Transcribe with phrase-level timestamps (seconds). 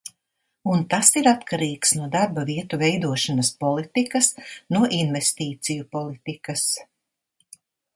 [0.75, 4.33] Un tas ir atkarīgs no darba vietu veidošanas politikas,
[4.77, 6.71] no investīciju politikas.